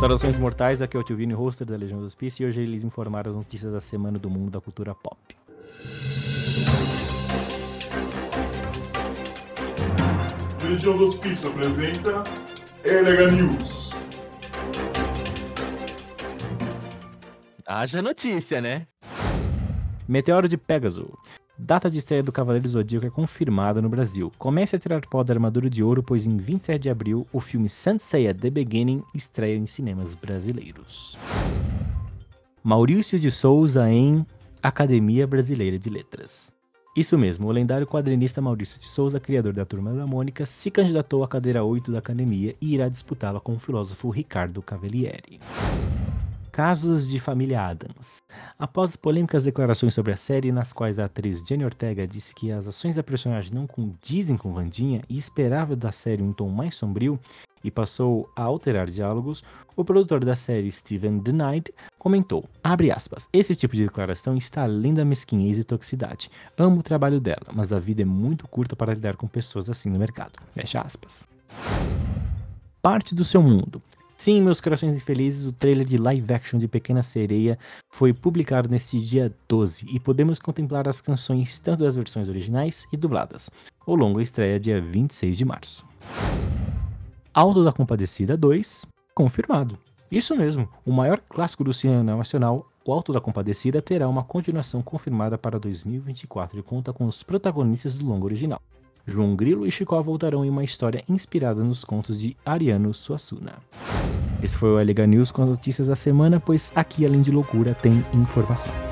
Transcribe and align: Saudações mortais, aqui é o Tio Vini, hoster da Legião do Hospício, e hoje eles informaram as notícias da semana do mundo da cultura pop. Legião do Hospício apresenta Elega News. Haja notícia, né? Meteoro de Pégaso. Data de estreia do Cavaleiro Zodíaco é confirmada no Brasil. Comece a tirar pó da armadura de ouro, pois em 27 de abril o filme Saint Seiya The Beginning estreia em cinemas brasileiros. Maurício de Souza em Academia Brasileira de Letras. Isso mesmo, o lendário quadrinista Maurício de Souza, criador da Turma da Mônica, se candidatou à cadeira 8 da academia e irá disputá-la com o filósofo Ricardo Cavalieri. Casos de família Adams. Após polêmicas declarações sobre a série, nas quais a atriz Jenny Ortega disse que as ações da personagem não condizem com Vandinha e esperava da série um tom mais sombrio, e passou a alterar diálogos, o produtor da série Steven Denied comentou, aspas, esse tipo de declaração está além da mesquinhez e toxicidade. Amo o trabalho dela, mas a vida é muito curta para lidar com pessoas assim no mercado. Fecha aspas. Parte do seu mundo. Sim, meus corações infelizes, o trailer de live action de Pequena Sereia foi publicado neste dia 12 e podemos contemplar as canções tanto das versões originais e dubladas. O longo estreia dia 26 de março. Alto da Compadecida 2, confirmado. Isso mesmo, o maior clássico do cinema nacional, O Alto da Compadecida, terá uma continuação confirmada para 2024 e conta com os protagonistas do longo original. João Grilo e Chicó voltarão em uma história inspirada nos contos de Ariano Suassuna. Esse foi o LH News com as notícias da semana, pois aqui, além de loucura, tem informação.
Saudações 0.00 0.38
mortais, 0.38 0.80
aqui 0.80 0.96
é 0.96 1.00
o 1.00 1.02
Tio 1.04 1.14
Vini, 1.14 1.34
hoster 1.34 1.66
da 1.66 1.76
Legião 1.76 2.00
do 2.00 2.06
Hospício, 2.06 2.42
e 2.42 2.48
hoje 2.48 2.62
eles 2.62 2.84
informaram 2.84 3.32
as 3.32 3.36
notícias 3.36 3.70
da 3.70 3.80
semana 3.80 4.18
do 4.18 4.30
mundo 4.30 4.50
da 4.50 4.58
cultura 4.58 4.94
pop. 4.94 5.18
Legião 10.64 10.96
do 10.96 11.04
Hospício 11.04 11.50
apresenta 11.50 12.24
Elega 12.82 13.30
News. 13.30 13.90
Haja 17.66 18.00
notícia, 18.00 18.58
né? 18.62 18.86
Meteoro 20.08 20.48
de 20.48 20.56
Pégaso. 20.56 21.12
Data 21.62 21.90
de 21.90 21.98
estreia 21.98 22.22
do 22.22 22.32
Cavaleiro 22.32 22.66
Zodíaco 22.66 23.06
é 23.06 23.10
confirmada 23.10 23.82
no 23.82 23.88
Brasil. 23.88 24.32
Comece 24.38 24.76
a 24.76 24.78
tirar 24.78 25.02
pó 25.02 25.22
da 25.22 25.34
armadura 25.34 25.68
de 25.68 25.82
ouro, 25.82 26.02
pois 26.02 26.26
em 26.26 26.38
27 26.38 26.82
de 26.82 26.90
abril 26.90 27.26
o 27.32 27.38
filme 27.38 27.68
Saint 27.68 28.00
Seiya 28.00 28.34
The 28.34 28.48
Beginning 28.48 29.02
estreia 29.14 29.56
em 29.56 29.66
cinemas 29.66 30.14
brasileiros. 30.14 31.18
Maurício 32.64 33.20
de 33.20 33.30
Souza 33.30 33.88
em 33.90 34.26
Academia 34.62 35.26
Brasileira 35.26 35.78
de 35.78 35.90
Letras. 35.90 36.50
Isso 36.96 37.16
mesmo, 37.18 37.46
o 37.46 37.52
lendário 37.52 37.86
quadrinista 37.86 38.40
Maurício 38.40 38.80
de 38.80 38.86
Souza, 38.86 39.20
criador 39.20 39.52
da 39.52 39.64
Turma 39.64 39.92
da 39.92 40.06
Mônica, 40.06 40.46
se 40.46 40.70
candidatou 40.70 41.22
à 41.22 41.28
cadeira 41.28 41.62
8 41.62 41.92
da 41.92 41.98
academia 41.98 42.56
e 42.60 42.74
irá 42.74 42.88
disputá-la 42.88 43.38
com 43.38 43.54
o 43.54 43.58
filósofo 43.60 44.08
Ricardo 44.08 44.62
Cavalieri. 44.62 45.38
Casos 46.50 47.08
de 47.08 47.20
família 47.20 47.64
Adams. 47.64 48.22
Após 48.60 48.94
polêmicas 48.94 49.44
declarações 49.44 49.94
sobre 49.94 50.12
a 50.12 50.18
série, 50.18 50.52
nas 50.52 50.70
quais 50.70 50.98
a 50.98 51.06
atriz 51.06 51.42
Jenny 51.48 51.64
Ortega 51.64 52.06
disse 52.06 52.34
que 52.34 52.52
as 52.52 52.68
ações 52.68 52.96
da 52.96 53.02
personagem 53.02 53.54
não 53.54 53.66
condizem 53.66 54.36
com 54.36 54.52
Vandinha 54.52 55.00
e 55.08 55.16
esperava 55.16 55.74
da 55.74 55.90
série 55.90 56.22
um 56.22 56.30
tom 56.30 56.50
mais 56.50 56.76
sombrio, 56.76 57.18
e 57.64 57.70
passou 57.70 58.30
a 58.36 58.42
alterar 58.42 58.86
diálogos, 58.86 59.42
o 59.74 59.82
produtor 59.82 60.22
da 60.22 60.36
série 60.36 60.70
Steven 60.70 61.20
Denied 61.20 61.72
comentou, 61.98 62.44
aspas, 62.62 63.30
esse 63.32 63.56
tipo 63.56 63.74
de 63.74 63.84
declaração 63.84 64.36
está 64.36 64.64
além 64.64 64.92
da 64.92 65.06
mesquinhez 65.06 65.56
e 65.56 65.64
toxicidade. 65.64 66.30
Amo 66.58 66.80
o 66.80 66.82
trabalho 66.82 67.18
dela, 67.18 67.46
mas 67.54 67.72
a 67.72 67.78
vida 67.78 68.02
é 68.02 68.04
muito 68.04 68.46
curta 68.46 68.76
para 68.76 68.92
lidar 68.92 69.16
com 69.16 69.26
pessoas 69.26 69.70
assim 69.70 69.88
no 69.88 69.98
mercado. 69.98 70.32
Fecha 70.52 70.82
aspas. 70.82 71.26
Parte 72.82 73.14
do 73.14 73.24
seu 73.24 73.42
mundo. 73.42 73.82
Sim, 74.20 74.42
meus 74.42 74.60
corações 74.60 74.94
infelizes, 74.94 75.46
o 75.46 75.52
trailer 75.52 75.86
de 75.86 75.96
live 75.96 76.34
action 76.34 76.58
de 76.58 76.68
Pequena 76.68 77.02
Sereia 77.02 77.58
foi 77.88 78.12
publicado 78.12 78.68
neste 78.68 79.00
dia 79.00 79.34
12 79.48 79.86
e 79.90 79.98
podemos 79.98 80.38
contemplar 80.38 80.86
as 80.86 81.00
canções 81.00 81.58
tanto 81.58 81.84
das 81.84 81.96
versões 81.96 82.28
originais 82.28 82.86
e 82.92 82.98
dubladas. 82.98 83.48
O 83.86 83.94
longo 83.94 84.20
estreia 84.20 84.60
dia 84.60 84.78
26 84.78 85.38
de 85.38 85.44
março. 85.46 85.86
Alto 87.32 87.64
da 87.64 87.72
Compadecida 87.72 88.36
2, 88.36 88.84
confirmado. 89.14 89.78
Isso 90.12 90.36
mesmo, 90.36 90.68
o 90.84 90.92
maior 90.92 91.18
clássico 91.26 91.64
do 91.64 91.72
cinema 91.72 92.14
nacional, 92.14 92.70
O 92.84 92.92
Alto 92.92 93.14
da 93.14 93.22
Compadecida, 93.22 93.80
terá 93.80 94.06
uma 94.06 94.22
continuação 94.22 94.82
confirmada 94.82 95.38
para 95.38 95.58
2024 95.58 96.58
e 96.58 96.62
conta 96.62 96.92
com 96.92 97.06
os 97.06 97.22
protagonistas 97.22 97.94
do 97.94 98.04
longo 98.04 98.26
original. 98.26 98.60
João 99.10 99.34
Grilo 99.34 99.66
e 99.66 99.70
Chicó 99.70 100.00
voltarão 100.00 100.44
em 100.44 100.50
uma 100.50 100.62
história 100.62 101.02
inspirada 101.08 101.62
nos 101.64 101.84
contos 101.84 102.18
de 102.18 102.36
Ariano 102.46 102.94
Suassuna. 102.94 103.54
Esse 104.42 104.56
foi 104.56 104.70
o 104.70 104.78
LH 104.78 105.06
News 105.06 105.32
com 105.32 105.42
as 105.42 105.48
notícias 105.48 105.88
da 105.88 105.96
semana, 105.96 106.40
pois 106.40 106.72
aqui, 106.74 107.04
além 107.04 107.20
de 107.20 107.30
loucura, 107.30 107.74
tem 107.74 108.04
informação. 108.14 108.89